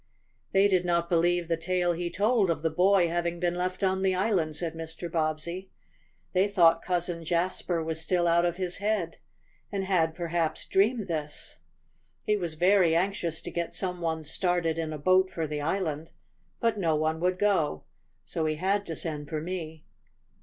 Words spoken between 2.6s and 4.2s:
the boy having been left on the